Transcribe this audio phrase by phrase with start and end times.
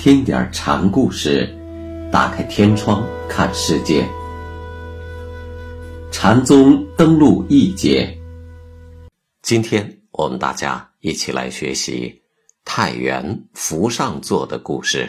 [0.00, 1.46] 听点禅故事，
[2.10, 4.08] 打开天窗看世界。
[6.10, 8.18] 禅宗登陆一节，
[9.42, 12.22] 今天我们大家一起来学习
[12.64, 15.06] 太原福上座的故事。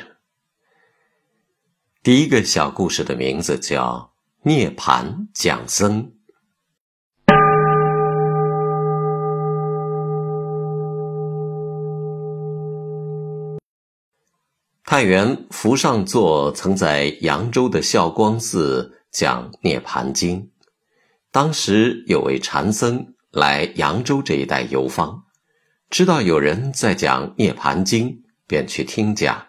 [2.04, 4.12] 第一个小故事的名字叫
[4.44, 6.04] 《涅盘讲僧》。
[14.92, 20.42] 太原福上座曾在扬州的孝光寺讲《涅盘经》，
[21.32, 25.22] 当时有位禅僧来扬州这一带游方，
[25.90, 28.10] 知道有人在讲《涅盘经》，
[28.48, 29.48] 便去听讲。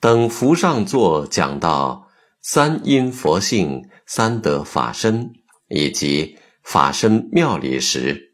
[0.00, 2.08] 等福上座讲到
[2.40, 5.34] 三因佛性、三德法身
[5.68, 8.32] 以及法身妙理时，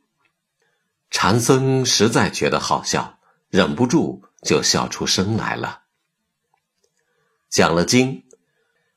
[1.11, 3.19] 禅僧实在觉得好笑，
[3.49, 5.87] 忍不住就笑出声来了。
[7.49, 8.25] 讲了经，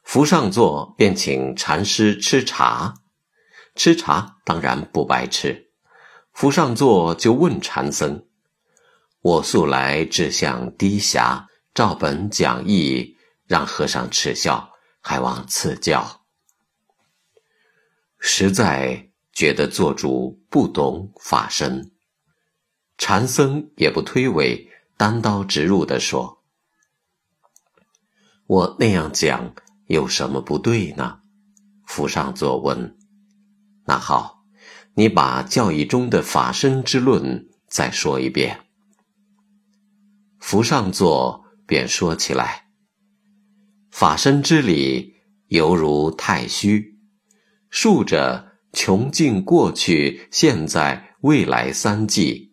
[0.04, 2.96] 福上座便请禅师吃茶。
[3.76, 5.70] 吃茶当然不白吃，
[6.34, 8.26] 福上座就问禅僧
[9.22, 13.16] ：“我素来志向低狭，照本讲义，
[13.48, 16.24] 让和尚耻笑，还望赐教。”
[18.20, 21.94] 实在觉得做主不懂法身，
[22.98, 26.41] 禅僧也不推诿，单刀直入地说。
[28.52, 29.54] 我那样讲
[29.88, 31.20] 有什么不对呢？
[31.86, 32.98] 福上座问
[33.88, 34.44] ：“那好，
[34.94, 38.60] 你把教义中的法身之论再说一遍。”
[40.38, 42.66] 福上座便说起来
[43.90, 45.14] ：“法身之理，
[45.48, 47.00] 犹如太虚，
[47.70, 52.52] 竖着穷尽过去、现在、未来三际，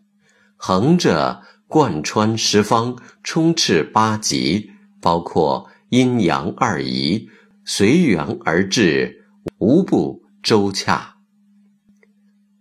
[0.55, 4.71] 横着贯穿十方，充斥八极，
[5.01, 7.31] 包括。”阴阳二仪，
[7.65, 9.25] 随缘而至，
[9.57, 11.17] 无不周洽。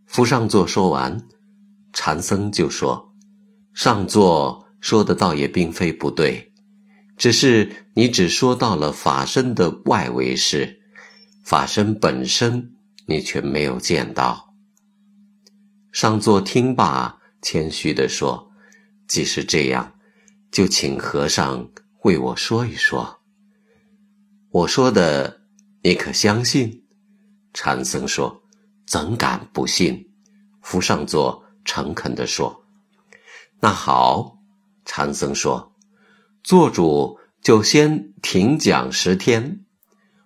[0.06, 1.28] 福上座说完，
[1.92, 3.14] 禅僧就说
[3.76, 6.54] ：“上座说的倒也并非不对，
[7.18, 10.80] 只是你只说到了法身的外围事，
[11.44, 12.78] 法身本身
[13.08, 14.54] 你却没有见到。”
[15.92, 18.50] 上座听罢，谦虚地说
[19.06, 19.96] ：“既是这样，
[20.50, 21.70] 就请和尚
[22.04, 23.16] 为我说一说。”
[24.58, 25.42] 我说的，
[25.84, 26.84] 你可相信？
[27.54, 28.42] 禅僧说
[28.88, 30.10] ：“怎敢不信？”
[30.64, 32.64] 福上座诚恳地说
[33.62, 34.40] ：“那好。”
[34.84, 35.76] 禅僧说
[36.44, 39.64] ：“做主就先停讲十天，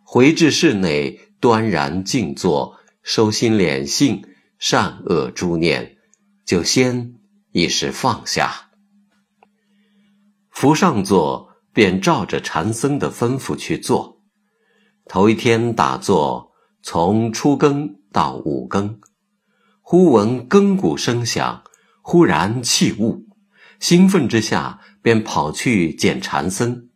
[0.06, 4.26] 回至室内，端然静坐，收心敛性，
[4.58, 5.98] 善恶诸念，
[6.46, 7.16] 就先
[7.52, 8.70] 一时放下。”
[10.50, 14.21] 福上座便照着禅僧的吩咐去做。
[15.06, 16.52] 头一天打坐，
[16.82, 19.00] 从初更到五更，
[19.82, 21.64] 忽闻更鼓声响，
[22.02, 23.28] 忽然气悟，
[23.80, 26.88] 兴奋之下便跑去见禅僧。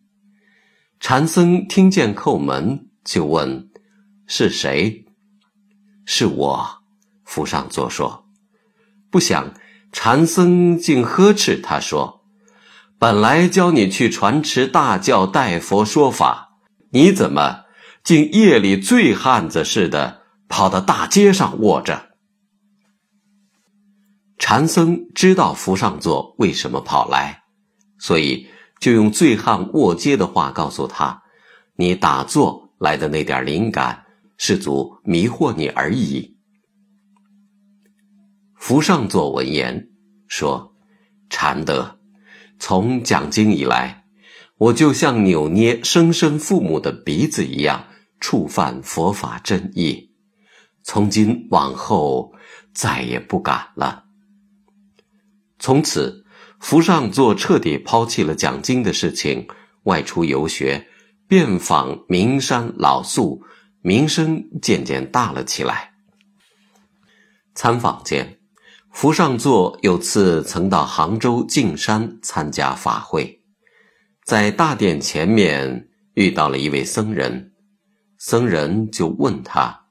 [0.99, 3.69] 禅僧听见叩门，就问
[4.25, 5.05] ：“是谁
[6.05, 6.69] ？”“是我。”
[7.25, 8.25] 福上座说。
[9.11, 9.53] 不想
[9.91, 12.21] 禅僧竟呵斥他说
[12.97, 16.57] ：“本来教你去传持大教，代佛说法，
[16.91, 17.64] 你怎么？”
[18.05, 22.11] 竟夜里醉汉子似的跑到大街上卧着。
[24.37, 27.41] 禅僧知道福上座为什么跑来，
[27.97, 28.47] 所以
[28.79, 31.23] 就用醉汉卧街的话告诉他
[31.77, 34.05] ：“你打坐来的那点灵感，
[34.37, 36.37] 是足迷惑你而已。”
[38.53, 39.87] 福上座闻言
[40.27, 40.75] 说
[41.31, 41.97] ：“禅德，
[42.59, 44.03] 从讲经以来，
[44.59, 47.87] 我就像扭捏生身父母的鼻子一样。”
[48.19, 50.11] 触犯佛法真意，
[50.83, 52.33] 从今往后
[52.73, 54.05] 再也不敢了。
[55.59, 56.25] 从此，
[56.59, 59.47] 福上座彻底抛弃了讲经的事情，
[59.83, 60.87] 外出游学，
[61.27, 63.43] 遍访名山老宿，
[63.81, 65.93] 名声渐渐大了起来。
[67.53, 68.39] 参访间，
[68.91, 73.41] 福上座有次曾到杭州径山参加法会，
[74.23, 77.53] 在大殿前面遇到了一位僧人。
[78.27, 79.85] 僧人就问他：“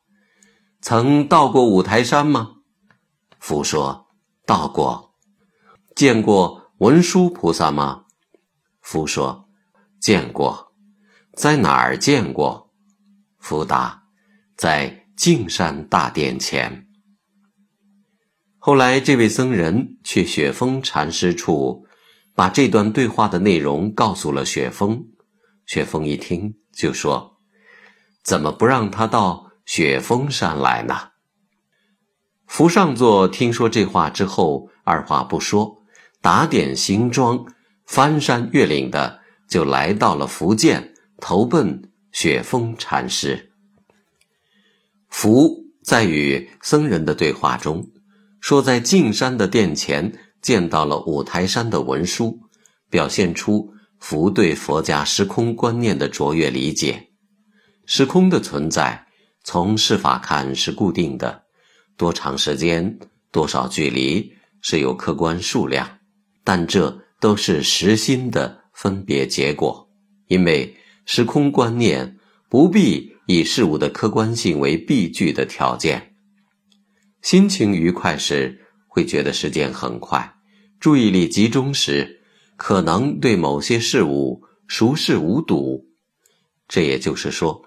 [0.82, 2.56] 曾到过五台山吗？”
[3.38, 4.08] 佛说
[4.44, 5.14] ：“到过。”
[5.94, 8.06] 见过文殊菩萨吗？
[8.80, 9.48] 佛说
[10.02, 10.74] ：“见过。”
[11.34, 12.72] 在哪儿见过？
[13.38, 14.02] 福答
[14.58, 16.88] ：“在净山大殿前。”
[18.58, 21.86] 后来，这位僧人去雪峰禅师处，
[22.34, 25.06] 把这段对话的内容告诉了雪峰。
[25.66, 27.30] 雪峰一听就说
[28.24, 31.10] ：“怎么不让他到雪峰山来呢？”
[32.46, 35.82] 福上座听说这话之后，二话不说，
[36.20, 37.46] 打点行装，
[37.84, 43.52] 翻山越岭的就来到了福建，投奔雪峰禅师。
[45.08, 47.88] 福在与僧人的对话中，
[48.40, 52.40] 说在径山的殿前见到了五台山的文书，
[52.90, 57.10] 表现出福对佛家时空观念的卓越理解。
[57.86, 59.06] 时空的存在，
[59.42, 61.44] 从事法看是固定的。
[61.96, 62.98] 多长时间、
[63.30, 64.32] 多少距离
[64.62, 65.98] 是有客观数量，
[66.42, 69.88] 但这都是实心的分别结果。
[70.28, 76.14] 因为时空观念不必以事物的客观性为必具的条件。
[77.20, 78.58] 心情愉快时
[78.88, 80.34] 会觉得时间很快，
[80.80, 82.22] 注意力集中时
[82.56, 85.86] 可能对某些事物熟视无睹。
[86.66, 87.62] 这也就是说，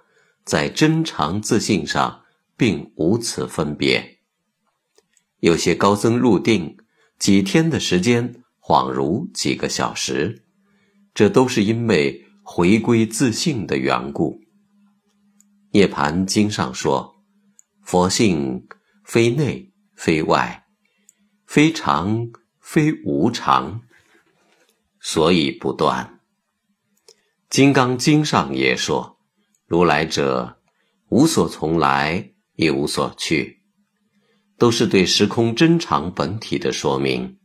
[0.47, 2.23] 在真常自信上
[2.55, 4.19] 并无此分别。
[5.41, 6.77] 有些高僧入定，
[7.19, 10.45] 几天的时间恍如几个小时，
[11.13, 14.39] 这都是因为回归自性的缘故。
[15.71, 17.15] 涅盘经上说
[17.83, 18.65] ：“佛性
[19.03, 20.65] 非内非外，
[21.45, 22.29] 非常
[22.61, 23.81] 非无常，
[25.01, 26.21] 所以不断。”
[27.49, 29.16] 金刚经上也说
[29.67, 30.57] ：“如来者，
[31.09, 33.61] 无所从来，也无所去。”
[34.57, 37.37] 都是对时空真常本体的说明。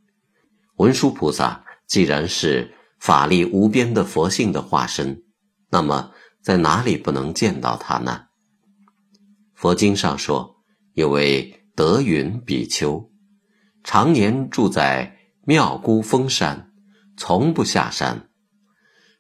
[0.77, 5.23] 文殊菩萨既然是法力无边的佛性的化身，
[5.71, 8.29] 那么在哪里不能见到他呢？
[9.55, 10.57] 佛经上说，
[10.95, 13.11] 有位德云比丘，
[13.85, 16.73] 常年住在妙姑峰山，
[17.19, 18.31] 从不下山。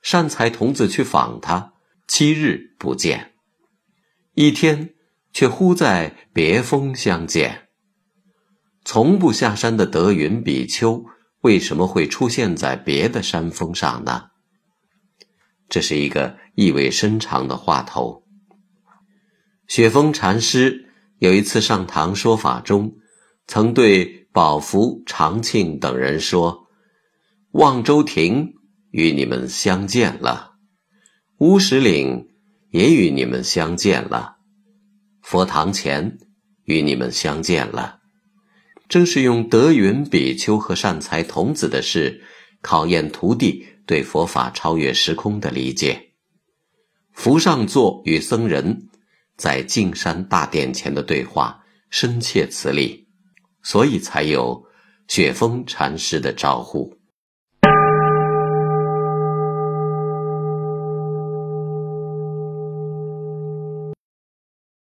[0.00, 1.71] 善财童子去访他，
[2.14, 3.32] 七日不见，
[4.34, 4.92] 一天
[5.32, 7.68] 却忽在别峰相见。
[8.84, 11.06] 从不下山的德云比丘，
[11.40, 14.24] 为什么会出现在别的山峰上呢？
[15.70, 18.22] 这是一个意味深长的话头。
[19.66, 22.94] 雪峰禅师有一次上堂说法中，
[23.46, 26.66] 曾对宝福、长庆等人说
[27.52, 28.52] ：“望州亭
[28.90, 30.51] 与你们相见了，
[31.42, 32.28] 乌石岭
[32.70, 34.36] 也与你们相见了，
[35.22, 36.18] 佛堂前
[36.66, 37.98] 与你们相见了。”
[38.88, 42.22] 正是用德云比丘和善财童子的事，
[42.60, 46.12] 考验徒弟对佛法超越时空的理解。
[47.10, 48.88] 福上座与僧人
[49.36, 53.08] 在径山大殿前的对话深切此理，
[53.64, 54.64] 所以才有
[55.08, 56.96] 雪峰禅师的招呼。